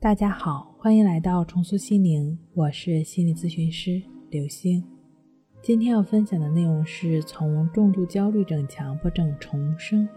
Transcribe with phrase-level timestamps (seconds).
[0.00, 4.82] 大家好，欢迎来到重塑心灵，我是心理咨询师刘星。
[5.60, 10.08] 今天要分享的内容是从重度焦虑症、强迫症重生，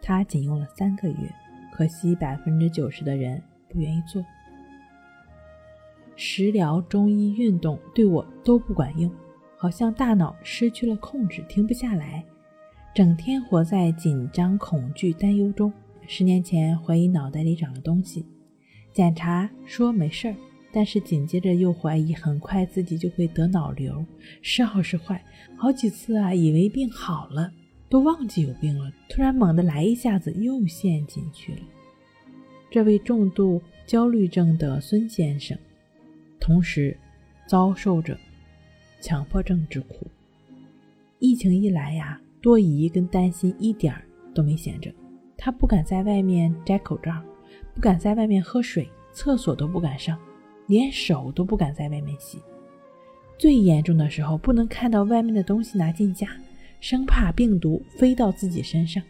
[0.00, 1.30] 他仅用了三个月，
[1.70, 4.24] 可惜百分之九十的人不愿意做。
[6.16, 9.12] 食疗、中医、运动对我都不管用，
[9.54, 12.24] 好像大脑失去了控制，停不下来，
[12.94, 15.70] 整天活在紧张、恐惧、担忧中。
[16.06, 18.24] 十年前怀疑脑袋里长了东西。
[18.92, 20.34] 检查说没事儿，
[20.72, 24.04] 但是紧接着又怀疑很快自己就会得脑瘤，
[24.42, 25.22] 是好是坏？
[25.56, 27.52] 好几次啊，以为病好了，
[27.88, 31.60] 都忘记有病了，突然猛地来一下子又陷进去了。
[32.70, 35.56] 这位重度焦虑症的孙先生，
[36.38, 36.96] 同时
[37.48, 38.16] 遭受着
[39.00, 40.06] 强迫症之苦。
[41.18, 44.92] 疫情一来呀，多疑跟担心一点儿都没闲着，
[45.36, 47.12] 他不敢在外面摘口罩。
[47.74, 50.18] 不敢在外面喝水，厕所都不敢上，
[50.66, 52.38] 连手都不敢在外面洗。
[53.38, 56.28] 最严重的时候，不能看到外面的东西拿进家，
[56.80, 59.02] 生怕病毒飞到自己身上。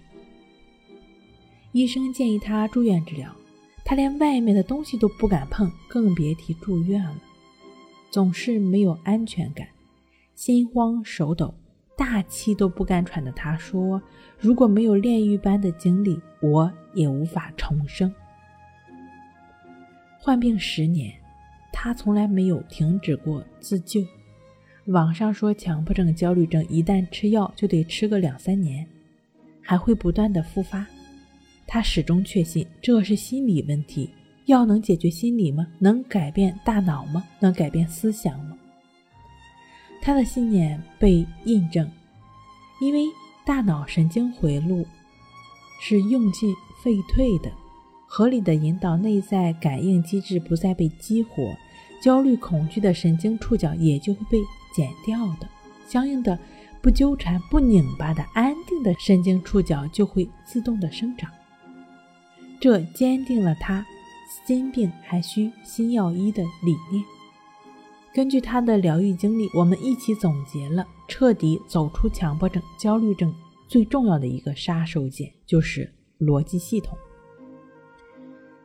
[1.72, 3.34] 医生建议他住院治疗，
[3.84, 7.16] 他连外面的东西都不敢碰，更别提住院了。
[8.10, 9.66] 总是没有安全感，
[10.34, 11.54] 心慌手抖，
[11.97, 14.02] 大气都不敢喘的他说
[14.38, 18.12] ：“如果没有炼狱般的经历，我也无法重生。”
[20.22, 21.10] 患病十年，
[21.72, 24.04] 他从来没有停止过自救。
[24.86, 28.86] 网上说强迫症、焦虑症一旦吃药就得吃个两三年，
[29.62, 30.86] 还会不断的复发。
[31.66, 34.10] 他始终确信这是心理问题，
[34.44, 35.66] 药能解决心理吗？
[35.78, 37.24] 能改变大脑吗？
[37.38, 38.58] 能改变思想吗？
[40.02, 41.91] 他的信念被印证，
[42.82, 43.04] 因为
[43.46, 44.86] 大脑神经回路
[45.80, 46.54] 是用进
[46.84, 47.50] 废退的。
[48.12, 51.55] 合理的引导内在感应机制不再被激活，
[52.03, 54.39] 焦虑恐惧的神经触角也就会被
[54.75, 55.48] 剪掉的，
[55.87, 56.37] 相应的
[56.82, 61.31] 不纠缠、不拧巴的安定的神经触角就会自动的生长。
[62.60, 63.87] 这坚定了他
[64.44, 67.04] 心病还需心药医的理念。
[68.12, 73.32] 根据他的疗愈经历，我们一起总结了彻底走出强迫症、焦虑症
[73.69, 75.88] 最重要的一个杀手锏，就是
[76.19, 76.99] 逻辑系统。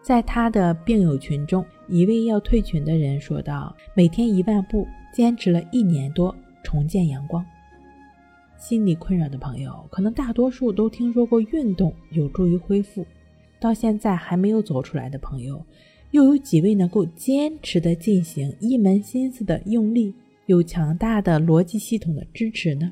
[0.06, 7.44] 在他的病友群中，一位要退群的人说道：“每天一万步，坚持了一年多，重见阳光。”
[8.56, 13.04] 心理困扰的朋友，可能大多数都听说过运动有助于恢复，
[13.60, 15.60] 到现在还没有走出来的朋友，
[16.12, 20.14] 又有几位能够坚持的进行，一门心思的用力，
[20.46, 22.92] 有强大的逻辑系统的支持呢？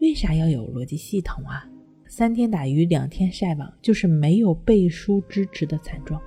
[0.00, 1.64] 为啥要有逻辑系统啊？
[2.06, 6.20] 三天打鱼两天晒网，就是没有背书支持的惨状。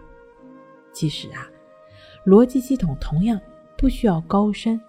[0.92, 1.48] 其实啊，
[2.26, 3.40] 逻辑系统同样
[3.78, 4.80] 不需要高深，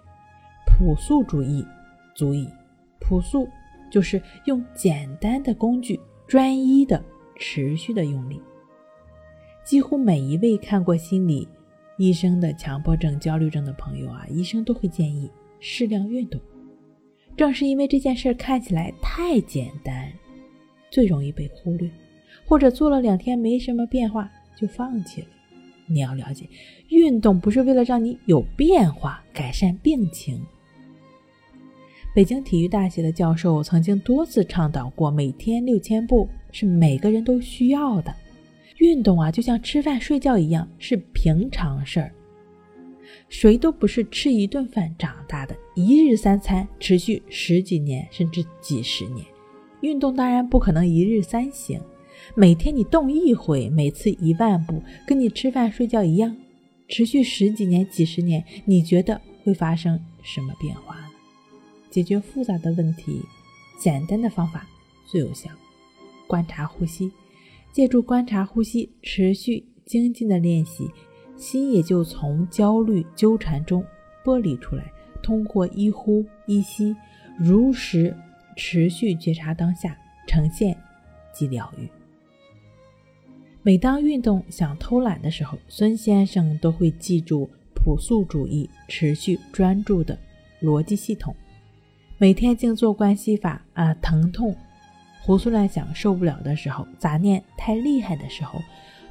[0.66, 1.64] 朴素主义
[2.14, 2.48] 足矣。
[3.00, 3.48] 朴素
[3.90, 7.02] 就是用简单的工具，专一的、
[7.36, 8.40] 持续的用力。
[9.64, 11.46] 几乎每一位看过心理
[11.98, 16.40] 医生的强迫症、焦虑症的朋友啊，医生都会建议适量运动。
[17.36, 20.10] 正是因为这件事看起来太简单。
[20.90, 21.90] 最容易被忽略，
[22.46, 25.28] 或者做了两天没什么变化就放弃了。
[25.86, 26.46] 你要了解，
[26.88, 30.40] 运动不是为了让你有变化、改善病情。
[32.14, 38.14] 北京体育大学的教授曾经多次倡导过，每天六千步是每个人都需要的。
[38.78, 42.12] 运动啊，就像吃饭睡觉一样，是平常事儿。
[43.28, 49.24] 谁都不是吃一顿饭长大的，一日三餐持续十几年甚至几十年。
[49.80, 51.80] 运动当然不可能一日三省，
[52.34, 56.36] 每天你动一回，每次一万步，跟你吃饭睡觉一样，
[56.88, 61.06] 持续十几年、几十年，你觉得会发生什么变化呢？
[61.90, 63.22] 解决复杂的问题，
[63.80, 64.66] 简单的方法
[65.06, 65.48] 最有效。
[66.26, 67.10] 观察呼吸，
[67.72, 70.90] 借助观察呼吸，持续精进的练习，
[71.36, 73.82] 心也就从焦虑纠缠中
[74.24, 74.92] 剥离出来，
[75.22, 76.94] 通过一呼一吸，
[77.38, 78.14] 如实。
[78.58, 79.96] 持续觉察当下，
[80.26, 80.76] 呈现
[81.32, 81.88] 即疗愈。
[83.62, 90.18] 每当运动想偷懒的时候，孙先生都会记住朴素主义、持续专注的
[90.60, 91.34] 逻辑系统。
[92.18, 94.56] 每天静坐观息法啊，疼痛、
[95.22, 98.60] 胡思乱想受不了的时候，杂念太厉害的时候，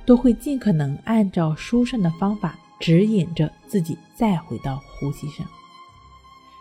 [0.06, 5.48] 都会尽可能按照书上的方法指引着自己再回到呼吸上。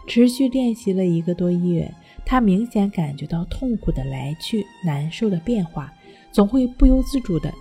[0.07, 1.93] 持续练习了一个多月。
[2.25, 5.93] 他明显感觉到痛苦的来去，难受的变化，
[6.33, 7.53] 总会不由自主地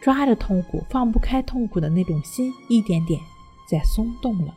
[0.00, 3.20] 抓着痛苦放不开痛苦的那种心，一点点
[3.70, 4.54] 在松动了。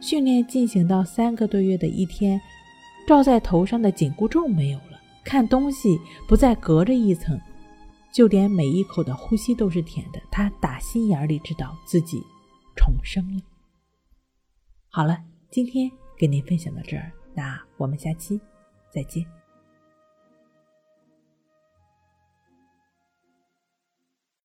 [0.00, 2.40] 训练进行到三个多月的一天，
[3.08, 5.98] 罩在头上的紧箍咒没有了，看东西
[6.28, 7.40] 不再隔着一层，
[8.12, 10.22] 就连每一口的呼吸都是甜的。
[10.30, 12.22] 他打心眼里知道自己
[12.76, 13.42] 重生了。
[14.88, 15.18] 好了，
[15.50, 18.38] 今天跟您分享到这儿，那我们下期
[18.90, 19.39] 再见。